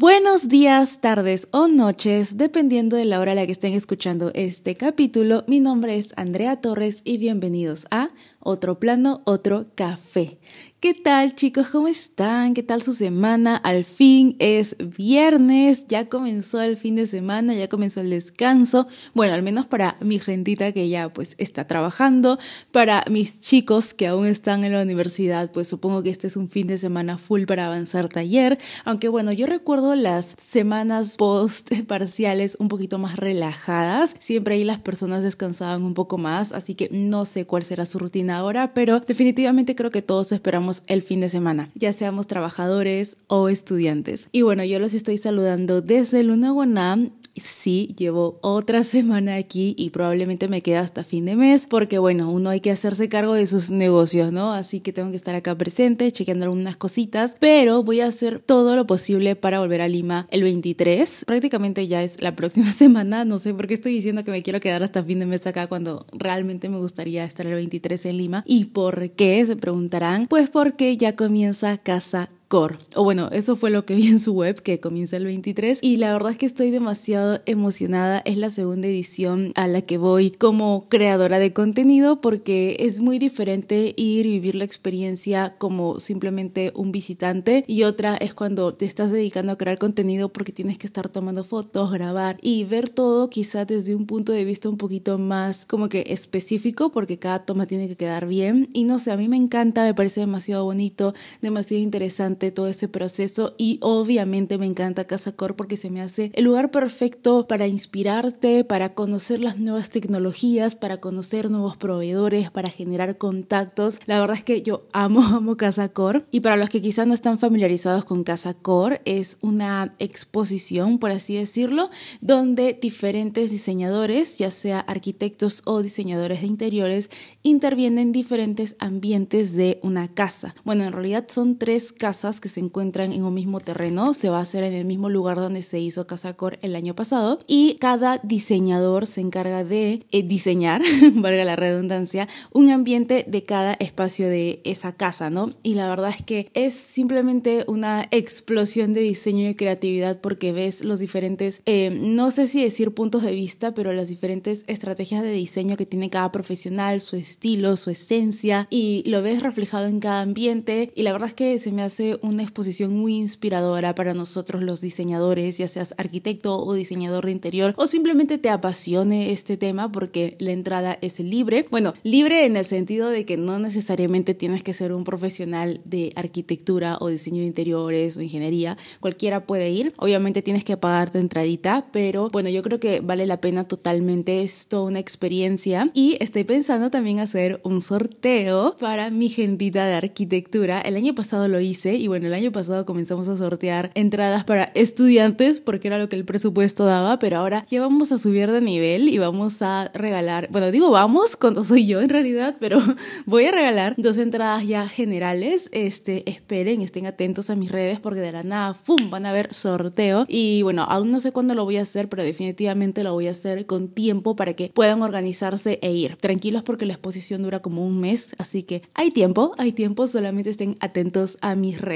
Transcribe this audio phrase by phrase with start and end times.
[0.00, 4.74] Buenos días, tardes o noches, dependiendo de la hora a la que estén escuchando este
[4.74, 5.44] capítulo.
[5.46, 8.08] Mi nombre es Andrea Torres y bienvenidos a
[8.42, 10.38] Otro Plano, Otro Café.
[10.80, 11.68] ¿Qué tal chicos?
[11.68, 12.54] ¿Cómo están?
[12.54, 13.56] ¿Qué tal su semana?
[13.56, 18.88] Al fin es viernes, ya comenzó el fin de semana, ya comenzó el descanso.
[19.12, 22.38] Bueno, al menos para mi gentita que ya pues está trabajando,
[22.72, 26.48] para mis chicos que aún están en la universidad, pues supongo que este es un
[26.48, 28.58] fin de semana full para avanzar taller.
[28.86, 34.16] Aunque bueno, yo recuerdo las semanas post parciales un poquito más relajadas.
[34.18, 37.98] Siempre ahí las personas descansaban un poco más, así que no sé cuál será su
[37.98, 43.18] rutina ahora, pero definitivamente creo que todos esperamos el fin de semana, ya seamos trabajadores
[43.26, 44.28] o estudiantes.
[44.32, 49.90] Y bueno, yo los estoy saludando desde Luna Guanam sí, llevo otra semana aquí y
[49.90, 53.46] probablemente me queda hasta fin de mes porque bueno, uno hay que hacerse cargo de
[53.46, 54.52] sus negocios, ¿no?
[54.52, 58.76] Así que tengo que estar acá presente, chequeando algunas cositas, pero voy a hacer todo
[58.76, 61.24] lo posible para volver a Lima el 23.
[61.26, 64.60] Prácticamente ya es la próxima semana, no sé por qué estoy diciendo que me quiero
[64.60, 68.44] quedar hasta fin de mes acá cuando realmente me gustaría estar el 23 en Lima.
[68.46, 69.44] ¿Y por qué?
[69.44, 70.26] Se preguntarán.
[70.26, 72.78] Pues porque ya comienza Casa Core.
[72.96, 75.78] O bueno, eso fue lo que vi en su web, que comienza el 23.
[75.82, 78.22] Y la verdad es que estoy demasiado emocionada.
[78.24, 83.20] Es la segunda edición a la que voy como creadora de contenido porque es muy
[83.20, 87.62] diferente ir y vivir la experiencia como simplemente un visitante.
[87.68, 91.44] Y otra es cuando te estás dedicando a crear contenido porque tienes que estar tomando
[91.44, 95.88] fotos, grabar y ver todo quizá desde un punto de vista un poquito más como
[95.88, 98.70] que específico porque cada toma tiene que quedar bien.
[98.72, 102.88] Y no sé, a mí me encanta, me parece demasiado bonito, demasiado interesante todo ese
[102.88, 107.66] proceso y obviamente me encanta Casa Core porque se me hace el lugar perfecto para
[107.66, 114.00] inspirarte, para conocer las nuevas tecnologías, para conocer nuevos proveedores, para generar contactos.
[114.06, 117.12] La verdad es que yo amo, amo Casa Core y para los que quizás no
[117.12, 121.90] están familiarizados con Casa Core es una exposición, por así decirlo,
[122.22, 127.10] donde diferentes diseñadores, ya sea arquitectos o diseñadores de interiores,
[127.42, 130.54] intervienen en diferentes ambientes de una casa.
[130.64, 134.14] Bueno, en realidad son tres casas que se encuentran en un mismo terreno.
[134.14, 137.40] Se va a hacer en el mismo lugar donde se hizo Casacor el año pasado.
[137.48, 140.82] Y cada diseñador se encarga de eh, diseñar,
[141.14, 145.52] valga la redundancia, un ambiente de cada espacio de esa casa, ¿no?
[145.62, 150.84] Y la verdad es que es simplemente una explosión de diseño y creatividad porque ves
[150.84, 155.32] los diferentes, eh, no sé si decir puntos de vista, pero las diferentes estrategias de
[155.32, 160.20] diseño que tiene cada profesional, su estilo, su esencia, y lo ves reflejado en cada
[160.20, 160.92] ambiente.
[160.94, 164.80] Y la verdad es que se me hace una exposición muy inspiradora para nosotros los
[164.80, 170.36] diseñadores, ya seas arquitecto o diseñador de interior o simplemente te apasione este tema porque
[170.38, 171.66] la entrada es libre.
[171.70, 176.12] Bueno, libre en el sentido de que no necesariamente tienes que ser un profesional de
[176.16, 179.92] arquitectura o diseño de interiores o ingeniería, cualquiera puede ir.
[179.96, 184.42] Obviamente tienes que pagar tu entradita, pero bueno, yo creo que vale la pena totalmente,
[184.42, 189.94] es toda una experiencia y estoy pensando también hacer un sorteo para mi gentita de
[189.94, 190.80] arquitectura.
[190.80, 194.64] El año pasado lo hice y bueno, el año pasado comenzamos a sortear entradas para
[194.74, 198.60] estudiantes porque era lo que el presupuesto daba, pero ahora ya vamos a subir de
[198.60, 202.80] nivel y vamos a regalar, bueno, digo vamos cuando soy yo en realidad, pero
[203.26, 205.68] voy a regalar dos entradas ya generales.
[205.70, 209.08] Este, esperen, estén atentos a mis redes porque de la nada, ¡fum!
[209.08, 212.24] van a ver sorteo y bueno, aún no sé cuándo lo voy a hacer, pero
[212.24, 216.16] definitivamente lo voy a hacer con tiempo para que puedan organizarse e ir.
[216.16, 220.50] Tranquilos porque la exposición dura como un mes, así que hay tiempo, hay tiempo, solamente
[220.50, 221.89] estén atentos a mis redes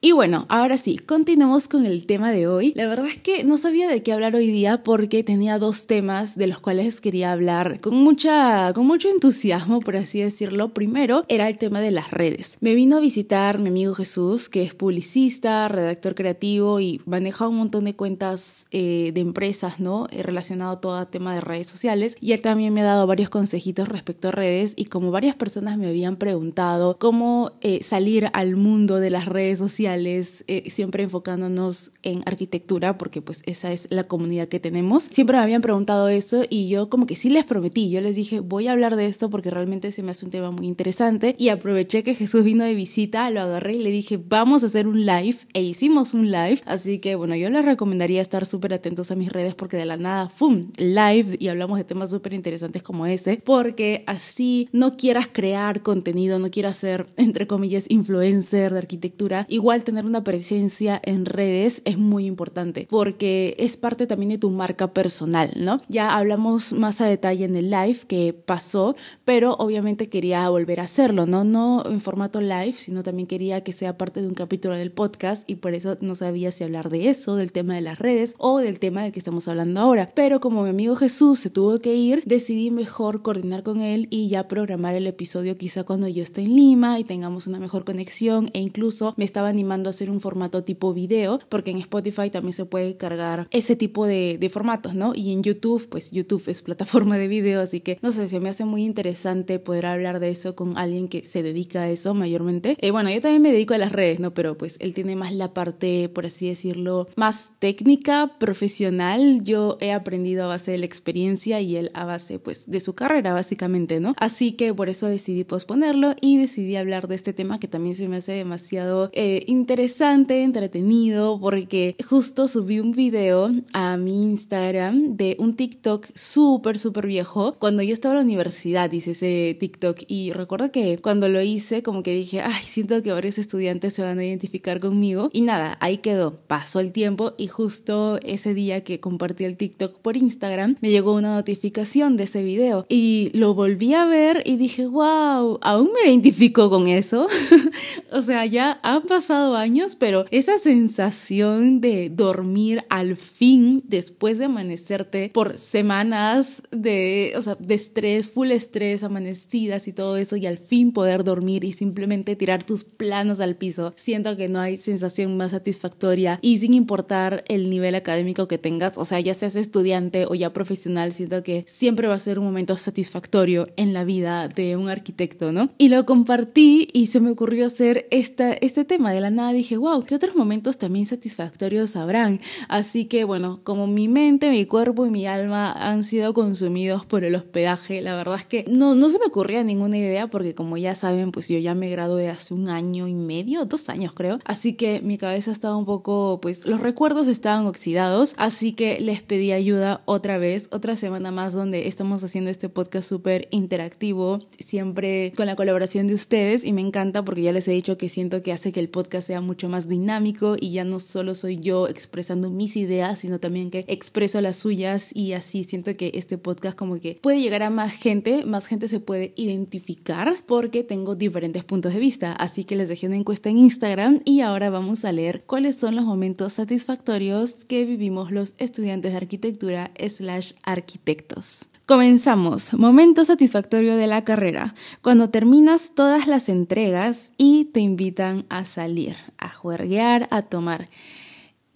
[0.00, 2.72] y bueno, ahora sí, continuamos con el tema de hoy.
[2.74, 6.36] La verdad es que no sabía de qué hablar hoy día porque tenía dos temas
[6.36, 10.70] de los cuales quería hablar con mucha con mucho entusiasmo, por así decirlo.
[10.70, 12.56] Primero era el tema de las redes.
[12.60, 17.56] Me vino a visitar mi amigo Jesús, que es publicista, redactor creativo y maneja un
[17.56, 20.08] montón de cuentas eh, de empresas, ¿no?
[20.10, 22.16] Eh, relacionado a todo tema de redes sociales.
[22.20, 25.78] Y él también me ha dado varios consejitos respecto a redes y como varias personas
[25.78, 31.02] me habían preguntado cómo eh, salir al mundo de las redes redes sociales, eh, siempre
[31.02, 35.04] enfocándonos en arquitectura, porque pues esa es la comunidad que tenemos.
[35.04, 38.40] Siempre me habían preguntado eso y yo como que sí les prometí, yo les dije,
[38.40, 41.50] voy a hablar de esto porque realmente se me hace un tema muy interesante y
[41.50, 45.04] aproveché que Jesús vino de visita, lo agarré y le dije, vamos a hacer un
[45.04, 49.16] live e hicimos un live, así que bueno, yo les recomendaría estar súper atentos a
[49.16, 50.70] mis redes porque de la nada, ¡fum!
[50.78, 56.38] Live y hablamos de temas súper interesantes como ese, porque así no quieras crear contenido,
[56.38, 61.98] no quieras ser, entre comillas, influencer de arquitectura, igual tener una presencia en redes es
[61.98, 65.80] muy importante porque es parte también de tu marca personal, ¿no?
[65.88, 70.84] Ya hablamos más a detalle en el live que pasó, pero obviamente quería volver a
[70.84, 71.44] hacerlo, ¿no?
[71.44, 75.48] No en formato live, sino también quería que sea parte de un capítulo del podcast
[75.48, 78.58] y por eso no sabía si hablar de eso, del tema de las redes o
[78.58, 80.10] del tema del que estamos hablando ahora.
[80.14, 84.28] Pero como mi amigo Jesús se tuvo que ir, decidí mejor coordinar con él y
[84.28, 88.50] ya programar el episodio quizá cuando yo esté en Lima y tengamos una mejor conexión
[88.52, 92.52] e incluso me estaba animando a hacer un formato tipo video porque en Spotify también
[92.52, 95.12] se puede cargar ese tipo de, formatos, ¿no?
[95.14, 98.48] Y en YouTube, pues YouTube es plataforma de video, así que no sé, se me
[98.48, 102.76] hace muy interesante poder hablar de eso con alguien que se dedica a eso mayormente.
[102.80, 104.32] Eh, bueno, yo también me dedico a las redes, ¿no?
[104.34, 109.42] Pero pues él tiene más la parte, por así decirlo, más técnica, profesional.
[109.42, 112.94] Yo he aprendido a base de la experiencia y él a base pues de su
[112.94, 114.14] carrera básicamente, ¿no?
[114.18, 118.08] Así que por eso decidí posponerlo y decidí hablar de este tema que también se
[118.08, 125.36] me hace demasiado eh, interesante, entretenido, porque justo subí un video a mi Instagram de
[125.38, 127.54] un TikTok súper, súper viejo.
[127.58, 131.82] Cuando yo estaba en la universidad hice ese TikTok y recuerdo que cuando lo hice
[131.82, 135.30] como que dije, ay, siento que varios estudiantes se van a identificar conmigo.
[135.32, 136.38] Y nada, ahí quedó.
[136.46, 141.14] Pasó el tiempo y justo ese día que compartí el TikTok por Instagram, me llegó
[141.14, 146.10] una notificación de ese video y lo volví a ver y dije, wow, aún me
[146.10, 147.28] identifico con eso.
[148.12, 154.46] o sea, ya han pasado años, pero esa sensación de dormir al fin después de
[154.46, 160.46] amanecerte por semanas de, o sea, de estrés, full estrés, amanecidas y todo eso, y
[160.46, 163.92] al fin poder dormir y simplemente tirar tus planos al piso.
[163.96, 168.98] Siento que no hay sensación más satisfactoria y sin importar el nivel académico que tengas,
[168.98, 172.46] o sea, ya seas estudiante o ya profesional, siento que siempre va a ser un
[172.46, 175.70] momento satisfactorio en la vida de un arquitecto, ¿no?
[175.78, 179.52] Y lo compartí y se me ocurrió hacer esta, este tema de la nada.
[179.52, 182.40] Dije, wow, ¿qué otros momentos también satisfactorios habrán?
[182.68, 187.24] Así que bueno, como mi mente, mi cuerpo y mi alma han sido consumidos por
[187.24, 190.76] el hospedaje, la verdad es que no, no se me ocurría ninguna idea porque como
[190.76, 194.38] ya saben, pues yo ya me gradué hace un año y medio, dos años creo.
[194.44, 198.34] Así que mi cabeza estaba un poco, pues los recuerdos estaban oxidados.
[198.38, 203.08] Así que les pedí ayuda otra vez, otra semana más donde estamos haciendo este podcast
[203.08, 206.64] súper interactivo, siempre con la colaboración de ustedes.
[206.64, 209.28] Y me encanta porque ya les he dicho que siento que hace que el podcast
[209.28, 213.70] sea mucho más dinámico y ya no solo soy yo expresando mis ideas, sino también
[213.70, 217.70] que expreso las suyas y así siento que este podcast como que puede llegar a
[217.70, 222.34] más gente, más gente se puede identificar porque tengo diferentes puntos de vista.
[222.34, 225.96] Así que les dejé una encuesta en Instagram y ahora vamos a leer cuáles son
[225.96, 231.60] los momentos satisfactorios que vivimos los estudiantes de arquitectura slash arquitectos.
[231.86, 232.74] Comenzamos.
[232.74, 234.74] Momento satisfactorio de la carrera.
[235.02, 240.86] Cuando terminas todas las entregas y te invitan a salir, a juerguear, a tomar.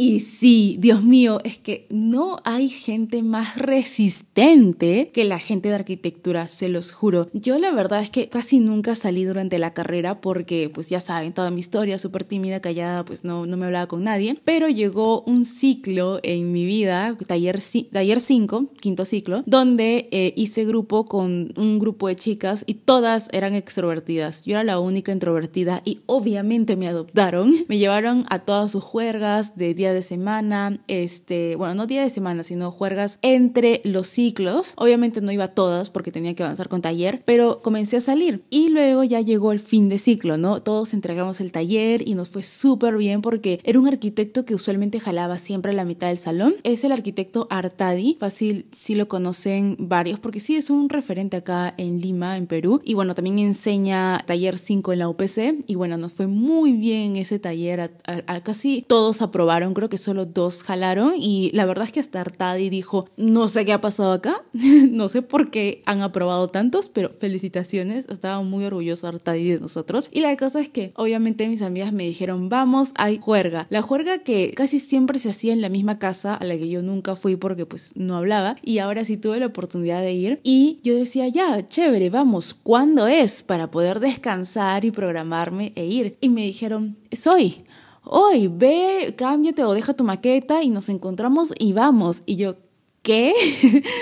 [0.01, 5.75] Y sí, Dios mío, es que no hay gente más resistente que la gente de
[5.75, 7.29] arquitectura, se los juro.
[7.35, 11.35] Yo la verdad es que casi nunca salí durante la carrera porque, pues ya saben,
[11.35, 14.39] toda mi historia, súper tímida, callada, pues no, no me hablaba con nadie.
[14.43, 21.05] Pero llegó un ciclo en mi vida, taller 5, quinto ciclo, donde eh, hice grupo
[21.05, 24.47] con un grupo de chicas y todas eran extrovertidas.
[24.47, 27.53] Yo era la única introvertida y obviamente me adoptaron.
[27.69, 32.11] Me llevaron a todas sus juergas de día de semana, este, bueno, no día de
[32.11, 34.75] semana, sino juergas entre los ciclos.
[34.77, 38.43] Obviamente no iba a todas porque tenía que avanzar con taller, pero comencé a salir
[38.51, 40.63] y luego ya llegó el fin de ciclo, ¿no?
[40.63, 45.01] Todos entregamos el taller y nos fue súper bien porque era un arquitecto que usualmente
[45.01, 46.55] jalaba siempre la mitad del salón.
[46.63, 51.75] Es el arquitecto Artadi, fácil si lo conocen varios porque sí es un referente acá
[51.77, 52.81] en Lima, en Perú.
[52.85, 57.17] Y bueno, también enseña taller 5 en la UPC y bueno, nos fue muy bien
[57.17, 61.93] ese taller, a, casi todos aprobaron creo que solo dos jalaron y la verdad es
[61.93, 66.03] que hasta Artadi dijo, no sé qué ha pasado acá, no sé por qué han
[66.03, 70.11] aprobado tantos, pero felicitaciones, estaba muy orgulloso Artadi de nosotros.
[70.13, 73.67] Y la cosa es que obviamente mis amigas me dijeron, vamos, hay juerga.
[73.71, 76.83] La juerga que casi siempre se hacía en la misma casa a la que yo
[76.83, 80.79] nunca fui porque pues no hablaba y ahora sí tuve la oportunidad de ir y
[80.83, 83.43] yo decía, ya, chévere, vamos, ¿cuándo es?
[83.43, 86.19] Para poder descansar y programarme e ir.
[86.21, 87.65] Y me dijeron, es hoy
[88.13, 92.23] hoy ve, cámbiate o deja tu maqueta y nos encontramos y vamos.
[92.27, 92.57] Y yo,
[93.03, 93.33] ¿qué?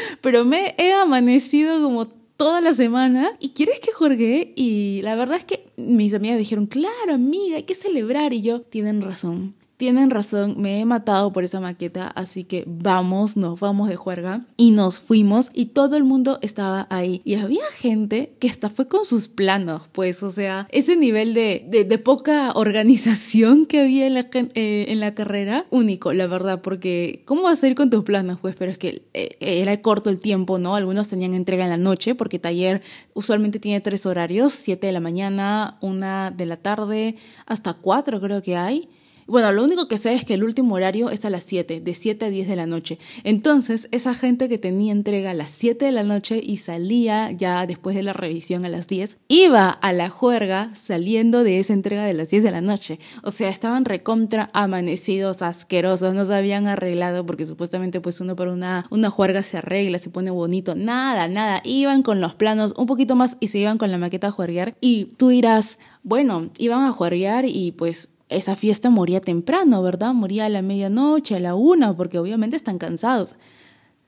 [0.22, 5.36] Pero me he amanecido como toda la semana y quieres que juegue y la verdad
[5.36, 9.54] es que mis amigas dijeron, claro amiga, hay que celebrar y yo, tienen razón.
[9.78, 14.44] Tienen razón, me he matado por esa maqueta, así que vamos, nos vamos de juerga
[14.56, 18.88] y nos fuimos y todo el mundo estaba ahí y había gente que hasta fue
[18.88, 24.14] con sus planos, pues, o sea, ese nivel de, de, poca organización que había en
[24.14, 28.02] la, eh, en la carrera, único, la verdad, porque ¿cómo vas a ir con tus
[28.02, 28.40] planos?
[28.40, 30.74] Pues, pero es que eh, era corto el tiempo, ¿no?
[30.74, 32.82] Algunos tenían entrega en la noche porque taller
[33.14, 37.14] usualmente tiene tres horarios, siete de la mañana, una de la tarde,
[37.46, 38.88] hasta cuatro creo que hay.
[39.28, 41.94] Bueno, lo único que sé es que el último horario es a las 7, de
[41.94, 42.98] 7 a 10 de la noche.
[43.24, 47.66] Entonces, esa gente que tenía entrega a las 7 de la noche y salía ya
[47.66, 52.06] después de la revisión a las 10, iba a la juerga saliendo de esa entrega
[52.06, 53.00] de las 10 de la noche.
[53.22, 58.48] O sea, estaban recontra amanecidos, asquerosos, no se habían arreglado porque supuestamente pues uno por
[58.48, 60.74] una, una juerga se arregla, se pone bonito.
[60.74, 61.60] Nada, nada.
[61.64, 64.74] Iban con los planos un poquito más y se iban con la maqueta a juerguear.
[64.80, 70.14] Y tú dirás, bueno, iban a juerguear y pues esa fiesta moría temprano, ¿verdad?
[70.14, 73.36] Moría a la medianoche, a la una, porque obviamente están cansados.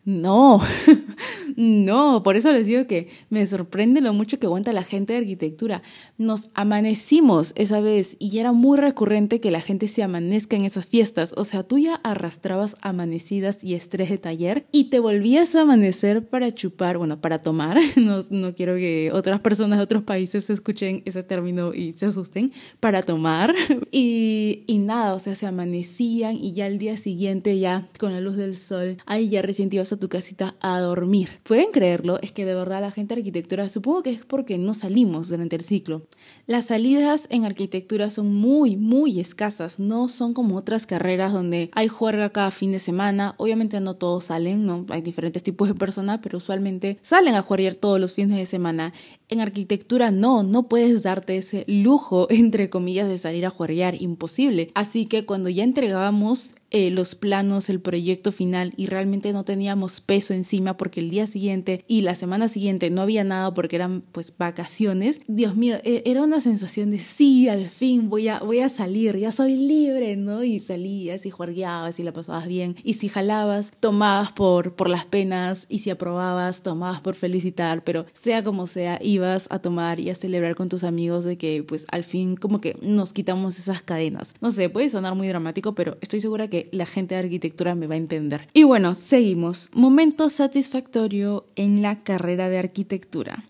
[0.06, 0.62] No,
[1.56, 5.18] no, por eso les digo que me sorprende lo mucho que aguanta la gente de
[5.18, 5.82] arquitectura.
[6.16, 10.86] Nos amanecimos esa vez y era muy recurrente que la gente se amanezca en esas
[10.86, 11.34] fiestas.
[11.36, 16.26] O sea, tú ya arrastrabas amanecidas y estrés de taller y te volvías a amanecer
[16.26, 17.78] para chupar, bueno, para tomar.
[18.00, 22.52] No, no quiero que otras personas de otros países escuchen ese término y se asusten,
[22.80, 23.54] para tomar.
[23.92, 28.20] Y, y nada, o sea, se amanecían y ya el día siguiente, ya con la
[28.20, 31.40] luz del sol, ahí ya recién a tu casita a dormir.
[31.44, 32.18] ¿Pueden creerlo?
[32.22, 35.56] Es que de verdad la gente de arquitectura, supongo que es porque no salimos durante
[35.56, 36.02] el ciclo.
[36.46, 39.78] Las salidas en arquitectura son muy, muy escasas.
[39.78, 43.34] No son como otras carreras donde hay juerga cada fin de semana.
[43.36, 44.86] Obviamente no todos salen, ¿no?
[44.90, 48.92] Hay diferentes tipos de personas, pero usualmente salen a jugar todos los fines de semana.
[49.28, 53.70] En arquitectura no, no puedes darte ese lujo, entre comillas, de salir a jugar,
[54.00, 54.70] imposible.
[54.74, 60.00] Así que cuando ya entregábamos eh, los planos, el proyecto final y realmente no teníamos
[60.00, 64.02] peso encima porque el día siguiente y la semana siguiente no había nada porque eran
[64.12, 65.20] pues vacaciones.
[65.26, 69.16] Dios mío, e, era una sensación de sí, al fin voy a, voy a salir,
[69.16, 70.44] ya soy libre, ¿no?
[70.44, 72.76] Y salías y juergueabas y la pasabas bien.
[72.84, 78.06] Y si jalabas, tomabas por, por las penas y si aprobabas, tomabas por felicitar, pero
[78.12, 81.86] sea como sea, ibas a tomar y a celebrar con tus amigos de que pues
[81.90, 84.34] al fin como que nos quitamos esas cadenas.
[84.40, 87.86] No sé, puede sonar muy dramático, pero estoy segura que la gente de arquitectura me
[87.86, 88.48] va a entender.
[88.52, 89.70] Y bueno, seguimos.
[89.72, 93.44] Momento satisfactorio en la carrera de arquitectura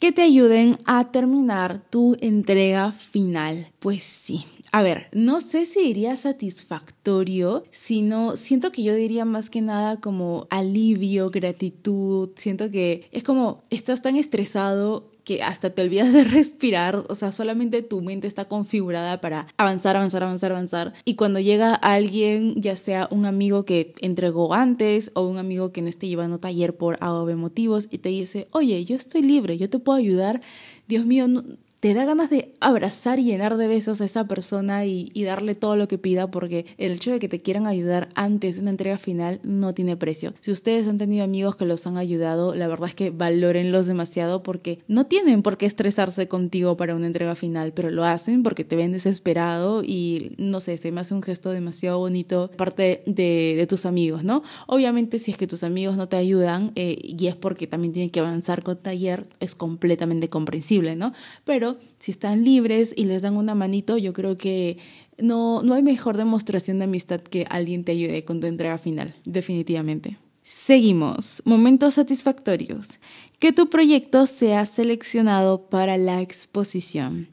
[0.00, 3.68] que te ayuden a terminar tu entrega final.
[3.78, 4.46] Pues sí.
[4.72, 10.00] A ver, no sé si diría satisfactorio, sino siento que yo diría más que nada
[10.00, 12.30] como alivio, gratitud.
[12.36, 17.32] Siento que es como estás tan estresado que hasta te olvidas de respirar, o sea,
[17.32, 20.92] solamente tu mente está configurada para avanzar, avanzar, avanzar, avanzar.
[21.04, 25.82] Y cuando llega alguien, ya sea un amigo que entregó antes o un amigo que
[25.82, 29.68] no esté llevando taller por A motivos y te dice, oye, yo estoy libre, yo
[29.68, 30.40] te puedo ayudar,
[30.88, 31.42] Dios mío, no,
[31.80, 35.76] te da ganas de abrazar y llenar de besos a esa persona y, darle todo
[35.76, 38.98] lo que pida porque el hecho de que te quieran ayudar antes de una entrega
[38.98, 40.34] final no tiene precio.
[40.40, 44.42] Si ustedes han tenido amigos que los han ayudado, la verdad es que valórenlos demasiado
[44.42, 48.64] porque no tienen por qué estresarse contigo para una entrega final, pero lo hacen porque
[48.64, 53.66] te ven desesperado y no sé, se me hace un gesto demasiado bonito parte de,
[53.68, 54.42] tus amigos, ¿no?
[54.66, 58.10] Obviamente si es que tus amigos no te ayudan eh, y es porque también tienen
[58.10, 61.12] que avanzar con taller, es completamente comprensible, ¿no?
[61.44, 64.78] Pero si están libres y les dan una manito, yo creo que
[65.18, 69.14] no, no hay mejor demostración de amistad que alguien te ayude con tu entrega final,
[69.24, 70.16] definitivamente.
[70.42, 71.42] Seguimos.
[71.44, 72.98] Momentos satisfactorios.
[73.38, 77.28] Que tu proyecto sea seleccionado para la exposición.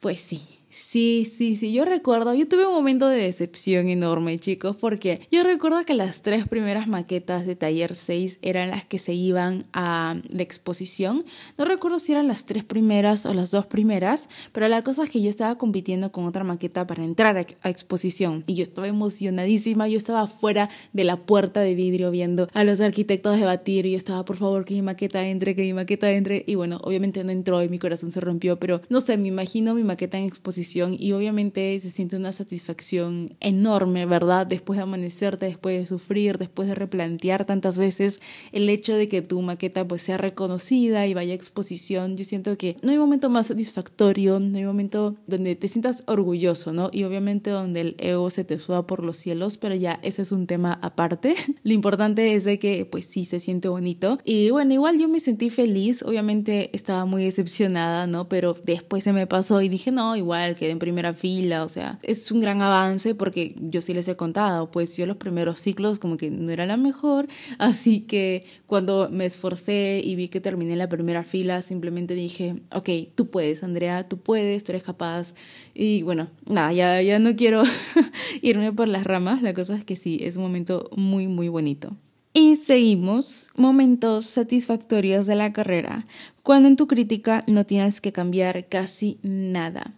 [0.00, 4.76] Pues sí, Sí, sí, sí, yo recuerdo, yo tuve un momento de decepción enorme, chicos,
[4.76, 9.12] porque yo recuerdo que las tres primeras maquetas de Taller 6 eran las que se
[9.12, 11.24] iban a la exposición.
[11.58, 15.10] No recuerdo si eran las tres primeras o las dos primeras, pero la cosa es
[15.10, 19.88] que yo estaba compitiendo con otra maqueta para entrar a, exposición y yo estaba emocionadísima,
[19.88, 23.96] yo estaba fuera de la puerta de vidrio viendo a los arquitectos debatir y yo
[23.96, 27.32] estaba, por favor, que mi maqueta entre, que mi maqueta entre y bueno, obviamente no
[27.32, 30.59] entró y mi corazón se rompió, pero no sé, me imagino mi maqueta en exposición
[30.98, 34.46] y obviamente se siente una satisfacción enorme, ¿verdad?
[34.46, 38.20] Después de amanecerte, después de sufrir, después de replantear tantas veces
[38.52, 42.56] el hecho de que tu maqueta pues sea reconocida y vaya a exposición, yo siento
[42.56, 46.90] que no hay momento más satisfactorio, no hay momento donde te sientas orgulloso, ¿no?
[46.92, 50.32] Y obviamente donde el ego se te suba por los cielos, pero ya ese es
[50.32, 51.34] un tema aparte.
[51.62, 55.20] Lo importante es de que pues sí se siente bonito y bueno, igual yo me
[55.20, 58.28] sentí feliz, obviamente estaba muy decepcionada, ¿no?
[58.28, 61.68] Pero después se me pasó y dije, no, igual igual, quedé en primera fila, o
[61.68, 65.60] sea, es un gran avance porque yo sí les he contado, pues yo los primeros
[65.60, 67.28] ciclos como que no era la mejor,
[67.58, 72.88] así que cuando me esforcé y vi que terminé la primera fila, simplemente dije, ok,
[73.14, 75.34] tú puedes, Andrea, tú puedes, tú eres capaz.
[75.74, 77.62] Y bueno, nada, ya, ya no quiero
[78.42, 81.96] irme por las ramas, la cosa es que sí, es un momento muy, muy bonito.
[82.32, 86.06] Y seguimos, momentos satisfactorios de la carrera,
[86.44, 89.94] cuando en tu crítica no tienes que cambiar casi nada.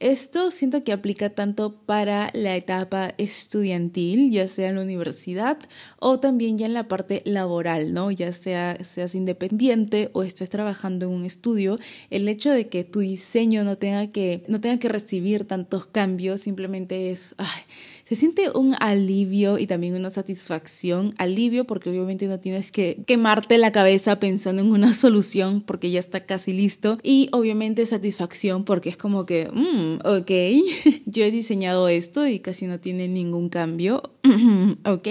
[0.00, 5.58] Esto siento que aplica tanto para la etapa estudiantil, ya sea en la universidad
[5.98, 8.12] o también ya en la parte laboral, ¿no?
[8.12, 11.78] Ya sea seas independiente o estés trabajando en un estudio,
[12.10, 16.42] el hecho de que tu diseño no tenga que no tenga que recibir tantos cambios
[16.42, 17.34] simplemente es
[18.08, 21.14] se siente un alivio y también una satisfacción.
[21.18, 26.00] Alivio porque obviamente no tienes que quemarte la cabeza pensando en una solución porque ya
[26.00, 26.96] está casi listo.
[27.02, 30.30] Y obviamente satisfacción porque es como que, mm, ok,
[31.04, 34.02] yo he diseñado esto y casi no tiene ningún cambio.
[34.84, 35.08] Ok,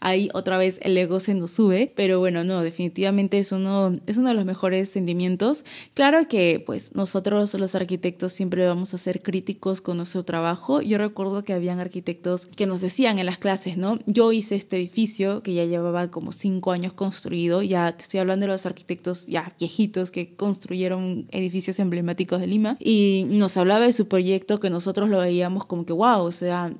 [0.00, 4.16] ahí otra vez el ego se nos sube, pero bueno, no, definitivamente es uno, es
[4.16, 5.64] uno de los mejores sentimientos.
[5.94, 10.80] Claro que pues nosotros los arquitectos siempre vamos a ser críticos con nuestro trabajo.
[10.80, 13.98] Yo recuerdo que habían arquitectos que nos decían en las clases, ¿no?
[14.06, 18.46] Yo hice este edificio que ya llevaba como cinco años construido, ya te estoy hablando
[18.46, 23.92] de los arquitectos ya viejitos que construyeron edificios emblemáticos de Lima y nos hablaba de
[23.92, 26.72] su proyecto que nosotros lo veíamos como que wow, o sea,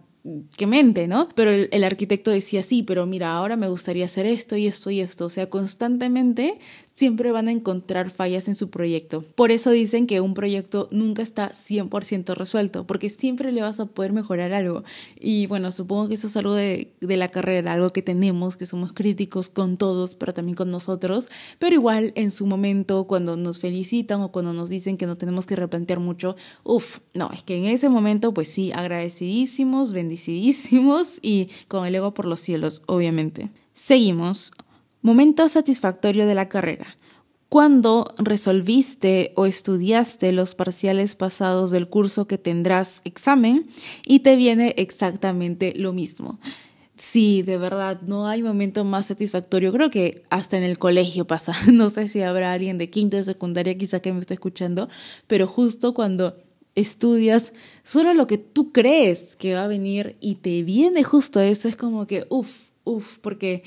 [0.57, 1.29] que mente, ¿no?
[1.35, 4.91] Pero el, el, arquitecto decía, sí, pero mira, ahora me gustaría hacer esto y esto
[4.91, 5.27] y esto.
[5.27, 6.59] O sea, constantemente
[6.95, 9.25] siempre van a encontrar fallas en su proyecto.
[9.35, 13.87] Por eso dicen que un proyecto nunca está 100% resuelto, porque siempre le vas a
[13.87, 14.85] poder mejorar algo.
[15.19, 18.67] Y bueno, supongo que eso es algo de, de, la carrera, algo que tenemos, que
[18.67, 21.29] somos críticos con todos, pero también con nosotros.
[21.59, 25.47] Pero igual en su momento, cuando nos felicitan o cuando nos dicen que no tenemos
[25.47, 31.49] que replantear mucho, uff, no, es que en ese momento, pues sí, agradecidísimos, bendecidísimos y
[31.67, 33.51] con el ego por los cielos, obviamente.
[33.75, 34.53] Seguimos.
[35.05, 36.87] Momento satisfactorio de la carrera.
[37.51, 43.67] Cuando resolviste o estudiaste los parciales pasados del curso que tendrás examen
[44.07, 46.41] y te viene exactamente lo mismo.
[46.97, 49.75] Sí, de verdad, no hay momento más satisfactorio.
[49.75, 51.53] Creo que hasta en el colegio pasa.
[51.71, 54.89] No sé si habrá alguien de quinto de secundaria quizá que me esté escuchando,
[55.27, 56.35] pero justo cuando
[56.77, 61.69] estudias solo lo que tú crees que va a venir y te viene justo eso,
[61.69, 63.65] es como que, uff, uff, porque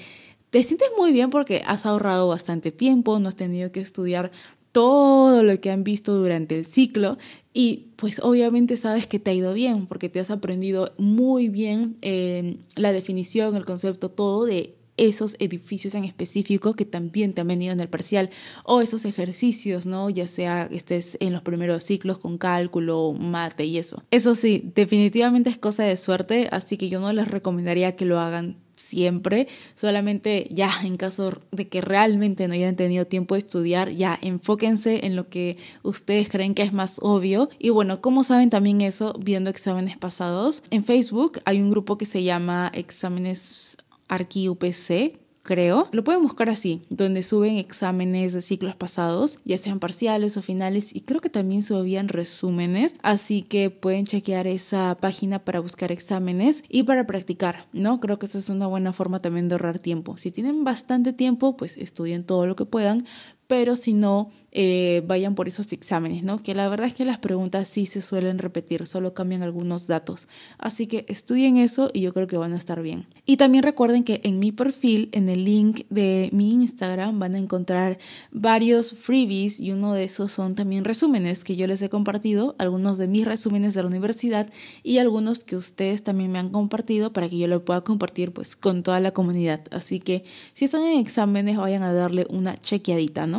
[0.50, 4.32] te sientes muy bien porque has ahorrado bastante tiempo, no has tenido que estudiar
[4.72, 7.18] todo lo que han visto durante el ciclo
[7.54, 11.98] y pues obviamente sabes que te ha ido bien porque te has aprendido muy bien
[12.02, 17.48] eh, la definición, el concepto, todo de esos edificios en específico que también te han
[17.48, 18.30] venido en el parcial
[18.64, 20.10] o esos ejercicios, ¿no?
[20.10, 24.04] Ya sea estés en los primeros ciclos con cálculo, mate y eso.
[24.12, 28.20] Eso sí, definitivamente es cosa de suerte, así que yo no les recomendaría que lo
[28.20, 33.92] hagan siempre, solamente ya en caso de que realmente no hayan tenido tiempo de estudiar,
[33.92, 37.50] ya enfóquense en lo que ustedes creen que es más obvio.
[37.60, 42.06] Y bueno, como saben también eso, viendo exámenes pasados, en Facebook hay un grupo que
[42.06, 45.88] se llama Exámenes Arqui UPC, creo.
[45.94, 50.94] Lo pueden buscar así, donde suben exámenes de ciclos pasados, ya sean parciales o finales,
[50.94, 56.64] y creo que también subían resúmenes, así que pueden chequear esa página para buscar exámenes
[56.70, 58.00] y para practicar, ¿no?
[58.00, 60.18] Creo que esa es una buena forma también de ahorrar tiempo.
[60.18, 63.06] Si tienen bastante tiempo, pues estudien todo lo que puedan,
[63.48, 66.42] pero si no, eh, vayan por esos exámenes, ¿no?
[66.42, 70.28] Que la verdad es que las preguntas sí se suelen repetir, solo cambian algunos datos.
[70.58, 73.06] Así que estudien eso y yo creo que van a estar bien.
[73.26, 77.38] Y también recuerden que en mi perfil, en el link de mi Instagram, van a
[77.38, 78.00] encontrar
[78.32, 82.98] varios freebies y uno de esos son también resúmenes que yo les he compartido, algunos
[82.98, 84.50] de mis resúmenes de la universidad
[84.82, 88.56] y algunos que ustedes también me han compartido para que yo lo pueda compartir pues
[88.56, 89.62] con toda la comunidad.
[89.70, 93.37] Así que si están en exámenes, vayan a darle una chequeadita, ¿no?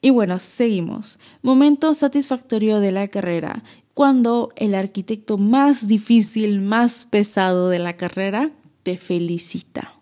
[0.00, 1.18] Y bueno, seguimos.
[1.42, 3.62] Momento satisfactorio de la carrera.
[3.94, 8.50] Cuando el arquitecto más difícil, más pesado de la carrera
[8.82, 9.96] te felicita.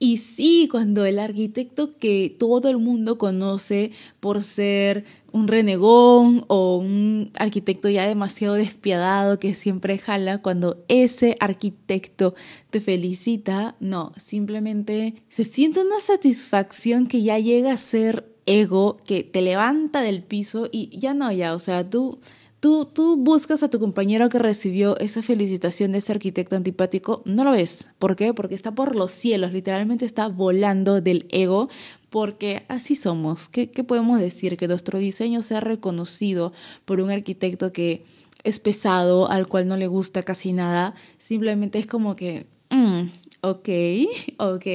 [0.00, 6.76] Y sí, cuando el arquitecto que todo el mundo conoce por ser un renegón o
[6.76, 12.34] un arquitecto ya demasiado despiadado que siempre jala, cuando ese arquitecto
[12.70, 19.22] te felicita, no, simplemente se siente una satisfacción que ya llega a ser ego que
[19.22, 22.18] te levanta del piso y ya no, ya, o sea, tú,
[22.60, 27.44] tú, tú buscas a tu compañero que recibió esa felicitación de ese arquitecto antipático, no
[27.44, 27.90] lo ves.
[27.98, 28.32] ¿Por qué?
[28.32, 31.68] Porque está por los cielos, literalmente está volando del ego
[32.08, 33.48] porque así somos.
[33.48, 34.56] ¿Qué, ¿Qué, podemos decir?
[34.56, 36.52] Que nuestro diseño sea reconocido
[36.86, 38.04] por un arquitecto que
[38.44, 43.02] es pesado, al cual no le gusta casi nada, simplemente es como que, mm,
[43.42, 43.68] ok,
[44.38, 44.66] ok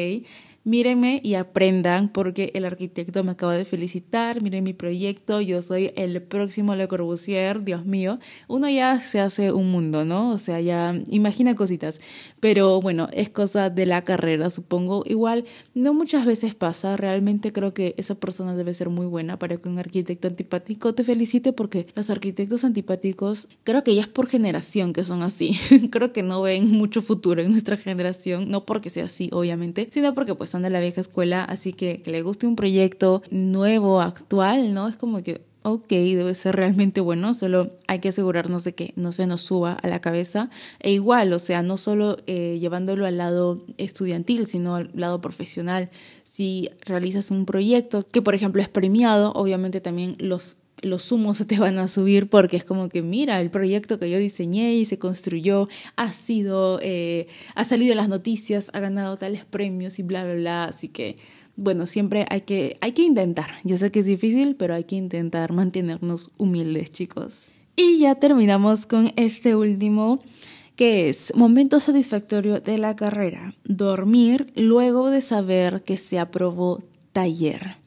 [0.66, 5.92] Mírenme y aprendan porque el arquitecto me acaba de felicitar, miren mi proyecto, yo soy
[5.98, 10.30] el próximo Le Corbusier, Dios mío, uno ya se hace un mundo, ¿no?
[10.32, 12.00] O sea, ya imagina cositas,
[12.40, 15.04] pero bueno, es cosa de la carrera, supongo.
[15.06, 19.58] Igual, no muchas veces pasa, realmente creo que esa persona debe ser muy buena para
[19.58, 24.28] que un arquitecto antipático te felicite porque los arquitectos antipáticos creo que ya es por
[24.28, 25.58] generación que son así,
[25.92, 30.14] creo que no ven mucho futuro en nuestra generación, no porque sea así, obviamente, sino
[30.14, 34.74] porque pues de la vieja escuela, así que que le guste un proyecto nuevo, actual,
[34.74, 34.88] ¿no?
[34.88, 39.12] Es como que, ok, debe ser realmente bueno, solo hay que asegurarnos de que no
[39.12, 40.50] se nos suba a la cabeza.
[40.80, 45.90] E igual, o sea, no solo eh, llevándolo al lado estudiantil, sino al lado profesional.
[46.24, 51.60] Si realizas un proyecto que, por ejemplo, es premiado, obviamente también los los humos te
[51.60, 55.00] van a subir porque es como que mira, el proyecto que yo diseñé y se
[55.00, 60.36] construyó ha sido, eh, ha salido las noticias, ha ganado tales premios y bla, bla,
[60.36, 60.64] bla.
[60.66, 61.18] Así que,
[61.56, 63.52] bueno, siempre hay que, hay que intentar.
[63.64, 67.52] Ya sé que es difícil, pero hay que intentar mantenernos humildes, chicos.
[67.76, 70.20] Y ya terminamos con este último
[70.76, 77.78] que es momento satisfactorio de la carrera, dormir luego de saber que se aprobó taller.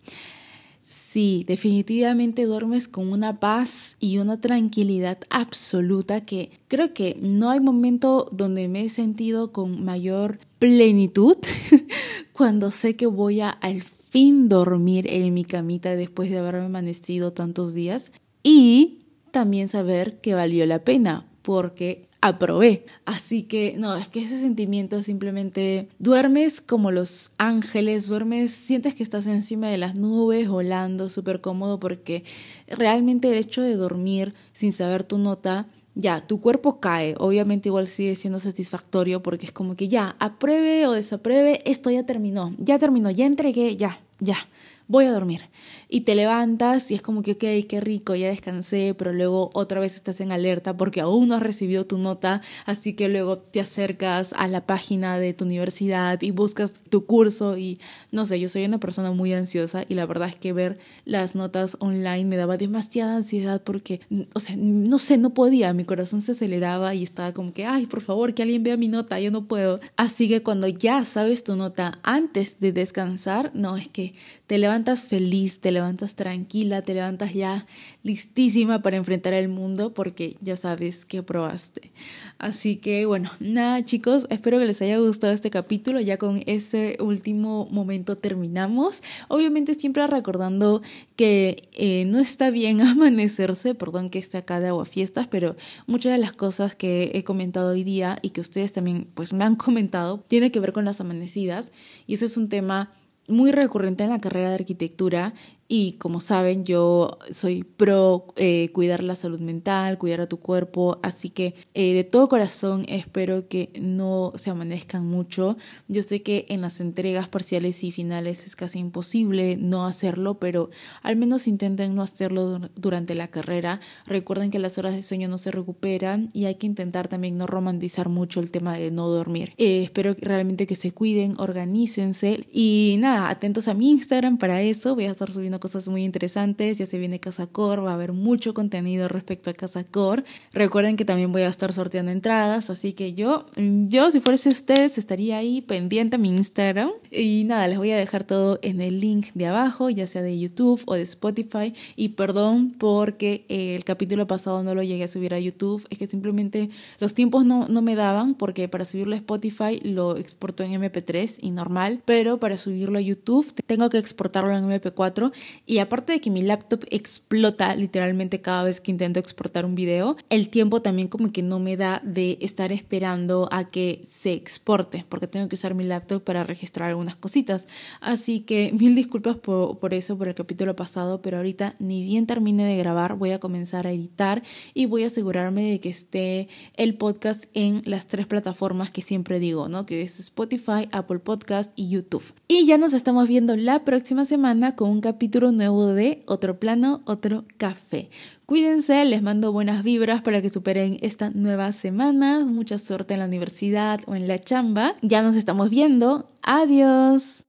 [0.88, 7.58] Sí, definitivamente duermes con una paz y una tranquilidad absoluta que creo que no hay
[7.58, 11.38] momento donde me he sentido con mayor plenitud
[12.32, 17.32] cuando sé que voy a al fin dormir en mi camita después de haberme amanecido
[17.32, 18.12] tantos días
[18.44, 19.00] y
[19.32, 22.86] también saber que valió la pena porque aprobé.
[23.04, 29.02] Así que no, es que ese sentimiento simplemente duermes como los ángeles, duermes, sientes que
[29.02, 32.24] estás encima de las nubes, volando, súper cómodo, porque
[32.68, 37.86] realmente el hecho de dormir sin saber tu nota, ya, tu cuerpo cae, obviamente igual
[37.86, 42.78] sigue siendo satisfactorio porque es como que ya, apruebe o desapruebe, esto ya terminó, ya
[42.78, 44.46] terminó, ya entregué, ya, ya
[44.88, 45.42] voy a dormir.
[45.88, 49.80] Y te levantas y es como que, ok, qué rico, ya descansé, pero luego otra
[49.80, 53.60] vez estás en alerta porque aún no has recibido tu nota, así que luego te
[53.60, 57.78] acercas a la página de tu universidad y buscas tu curso y
[58.12, 61.34] no sé, yo soy una persona muy ansiosa y la verdad es que ver las
[61.34, 64.00] notas online me daba demasiada ansiedad porque,
[64.34, 67.86] o sea, no sé, no podía, mi corazón se aceleraba y estaba como que, ay,
[67.86, 69.80] por favor, que alguien vea mi nota, yo no puedo.
[69.96, 74.14] Así que cuando ya sabes tu nota antes de descansar, no, es que
[74.46, 77.64] te levantas levantas feliz, te levantas tranquila, te levantas ya
[78.02, 81.92] listísima para enfrentar el mundo porque ya sabes que probaste.
[82.36, 85.98] Así que bueno, nada chicos, espero que les haya gustado este capítulo.
[86.00, 89.02] Ya con ese último momento terminamos.
[89.28, 90.82] Obviamente siempre recordando
[91.16, 96.12] que eh, no está bien amanecerse, perdón que esté acá de agua fiestas, pero muchas
[96.12, 99.56] de las cosas que he comentado hoy día y que ustedes también pues me han
[99.56, 101.72] comentado tiene que ver con las amanecidas
[102.06, 102.90] y eso es un tema
[103.28, 105.34] muy recurrente en la carrera de arquitectura
[105.68, 110.98] y como saben, yo soy pro eh, cuidar la salud mental, cuidar a tu cuerpo,
[111.02, 115.56] así que eh, de todo corazón espero que no se amanezcan mucho.
[115.88, 120.70] Yo sé que en las entregas parciales y finales es casi imposible no hacerlo, pero
[121.02, 123.80] al menos intenten no hacerlo durante la carrera.
[124.06, 127.46] Recuerden que las horas de sueño no se recuperan y hay que intentar también no
[127.46, 129.52] romantizar mucho el tema de no dormir.
[129.56, 134.94] Eh, espero realmente que se cuiden, organícense y nada, atentos a mi Instagram para eso.
[134.94, 136.78] Voy a estar subiendo cosas muy interesantes.
[136.78, 140.24] Ya se viene Casacor, va a haber mucho contenido respecto a Casacor.
[140.52, 144.98] Recuerden que también voy a estar sorteando entradas, así que yo, yo si fuese ustedes,
[144.98, 146.90] estaría ahí pendiente a mi Instagram.
[147.10, 150.38] Y nada, les voy a dejar todo en el link de abajo, ya sea de
[150.38, 151.72] YouTube o de Spotify.
[151.96, 156.06] Y perdón porque el capítulo pasado no lo llegué a subir a YouTube, es que
[156.06, 160.72] simplemente los tiempos no, no me daban, porque para subirlo a Spotify lo exporto en
[160.80, 165.32] MP3 y normal, pero para subirlo a YouTube tengo que exportarlo en MP4
[165.66, 170.16] y aparte de que mi laptop explota literalmente cada vez que intento exportar un video,
[170.30, 175.04] el tiempo también como que no me da de estar esperando a que se exporte,
[175.08, 177.66] porque tengo que usar mi laptop para registrar algunas cositas.
[178.00, 182.26] Así que mil disculpas por, por eso, por el capítulo pasado, pero ahorita ni bien
[182.26, 184.42] termine de grabar, voy a comenzar a editar
[184.74, 189.38] y voy a asegurarme de que esté el podcast en las tres plataformas que siempre
[189.38, 189.86] digo, ¿no?
[189.86, 192.24] Que es Spotify, Apple Podcast y YouTube.
[192.48, 195.00] Y ya nos estamos viendo la próxima semana con un
[195.36, 198.08] capítulo nuevo de Otro Plano, Otro Café.
[198.46, 202.46] Cuídense, les mando buenas vibras para que superen esta nueva semana.
[202.46, 204.94] Mucha suerte en la universidad o en la chamba.
[205.02, 206.30] Ya nos estamos viendo.
[206.40, 207.44] Adiós.